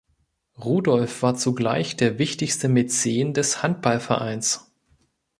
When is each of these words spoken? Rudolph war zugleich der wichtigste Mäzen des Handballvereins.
Rudolph 0.57 1.21
war 1.21 1.35
zugleich 1.35 1.95
der 1.95 2.17
wichtigste 2.17 2.67
Mäzen 2.67 3.35
des 3.35 3.61
Handballvereins. 3.61 4.73